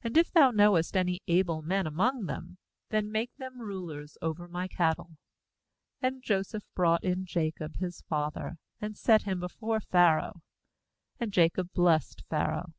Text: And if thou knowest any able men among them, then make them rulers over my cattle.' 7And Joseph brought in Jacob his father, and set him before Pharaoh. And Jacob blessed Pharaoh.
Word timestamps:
And 0.00 0.16
if 0.16 0.32
thou 0.32 0.50
knowest 0.50 0.96
any 0.96 1.20
able 1.28 1.60
men 1.60 1.86
among 1.86 2.24
them, 2.24 2.56
then 2.88 3.12
make 3.12 3.36
them 3.36 3.60
rulers 3.60 4.16
over 4.22 4.48
my 4.48 4.66
cattle.' 4.66 5.18
7And 6.02 6.22
Joseph 6.22 6.64
brought 6.74 7.04
in 7.04 7.26
Jacob 7.26 7.76
his 7.76 8.00
father, 8.00 8.56
and 8.80 8.96
set 8.96 9.24
him 9.24 9.40
before 9.40 9.80
Pharaoh. 9.80 10.40
And 11.20 11.34
Jacob 11.34 11.70
blessed 11.74 12.22
Pharaoh. 12.30 12.72